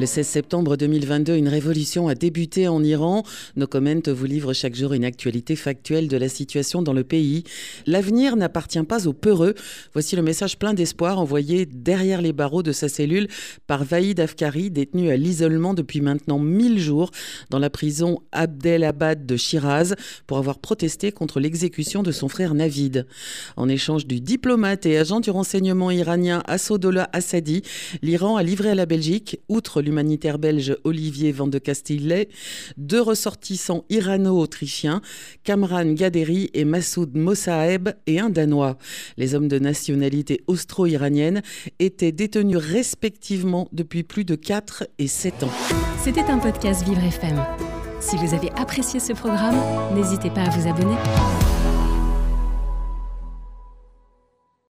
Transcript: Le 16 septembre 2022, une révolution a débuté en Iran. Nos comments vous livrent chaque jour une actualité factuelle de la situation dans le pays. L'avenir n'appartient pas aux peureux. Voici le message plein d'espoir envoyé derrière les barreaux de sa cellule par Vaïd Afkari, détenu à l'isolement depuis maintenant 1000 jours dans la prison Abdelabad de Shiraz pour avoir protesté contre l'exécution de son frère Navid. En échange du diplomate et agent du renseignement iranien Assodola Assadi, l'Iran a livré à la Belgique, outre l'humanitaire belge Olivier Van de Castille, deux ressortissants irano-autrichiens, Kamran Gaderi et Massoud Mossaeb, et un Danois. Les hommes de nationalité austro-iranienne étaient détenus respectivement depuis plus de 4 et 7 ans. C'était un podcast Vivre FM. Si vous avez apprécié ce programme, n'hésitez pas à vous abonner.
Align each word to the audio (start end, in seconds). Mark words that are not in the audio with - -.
Le 0.00 0.06
16 0.06 0.26
septembre 0.26 0.78
2022, 0.78 1.36
une 1.36 1.48
révolution 1.48 2.08
a 2.08 2.14
débuté 2.14 2.68
en 2.68 2.82
Iran. 2.82 3.22
Nos 3.56 3.66
comments 3.66 4.00
vous 4.06 4.24
livrent 4.24 4.54
chaque 4.54 4.74
jour 4.74 4.94
une 4.94 5.04
actualité 5.04 5.56
factuelle 5.56 6.08
de 6.08 6.16
la 6.16 6.30
situation 6.30 6.80
dans 6.80 6.94
le 6.94 7.04
pays. 7.04 7.44
L'avenir 7.84 8.34
n'appartient 8.34 8.82
pas 8.82 9.06
aux 9.06 9.12
peureux. 9.12 9.54
Voici 9.92 10.16
le 10.16 10.22
message 10.22 10.58
plein 10.58 10.72
d'espoir 10.72 11.18
envoyé 11.18 11.66
derrière 11.66 12.22
les 12.22 12.32
barreaux 12.32 12.62
de 12.62 12.72
sa 12.72 12.88
cellule 12.88 13.28
par 13.66 13.84
Vaïd 13.84 14.18
Afkari, 14.20 14.70
détenu 14.70 15.10
à 15.10 15.18
l'isolement 15.18 15.74
depuis 15.74 16.00
maintenant 16.00 16.38
1000 16.38 16.78
jours 16.78 17.10
dans 17.50 17.58
la 17.58 17.68
prison 17.68 18.22
Abdelabad 18.32 19.26
de 19.26 19.36
Shiraz 19.36 19.96
pour 20.26 20.38
avoir 20.38 20.60
protesté 20.60 21.12
contre 21.12 21.40
l'exécution 21.40 22.02
de 22.02 22.10
son 22.10 22.28
frère 22.28 22.54
Navid. 22.54 23.06
En 23.58 23.68
échange 23.68 24.06
du 24.06 24.22
diplomate 24.22 24.86
et 24.86 24.96
agent 24.96 25.20
du 25.20 25.28
renseignement 25.28 25.90
iranien 25.90 26.42
Assodola 26.46 27.10
Assadi, 27.12 27.60
l'Iran 28.00 28.36
a 28.36 28.42
livré 28.42 28.70
à 28.70 28.74
la 28.74 28.86
Belgique, 28.86 29.40
outre 29.50 29.82
l'humanitaire 29.90 30.38
belge 30.38 30.76
Olivier 30.84 31.32
Van 31.32 31.48
de 31.48 31.58
Castille, 31.58 32.28
deux 32.76 33.00
ressortissants 33.00 33.84
irano-autrichiens, 33.90 35.02
Kamran 35.42 35.92
Gaderi 35.94 36.48
et 36.54 36.64
Massoud 36.64 37.16
Mossaeb, 37.16 37.90
et 38.06 38.20
un 38.20 38.30
Danois. 38.30 38.78
Les 39.16 39.34
hommes 39.34 39.48
de 39.48 39.58
nationalité 39.58 40.42
austro-iranienne 40.46 41.42
étaient 41.80 42.12
détenus 42.12 42.58
respectivement 42.58 43.68
depuis 43.72 44.04
plus 44.04 44.24
de 44.24 44.36
4 44.36 44.86
et 44.98 45.08
7 45.08 45.42
ans. 45.42 45.50
C'était 46.02 46.22
un 46.22 46.38
podcast 46.38 46.84
Vivre 46.84 47.02
FM. 47.02 47.44
Si 47.98 48.16
vous 48.16 48.32
avez 48.32 48.50
apprécié 48.52 49.00
ce 49.00 49.12
programme, 49.12 49.60
n'hésitez 49.94 50.30
pas 50.30 50.42
à 50.42 50.50
vous 50.50 50.68
abonner. 50.68 50.96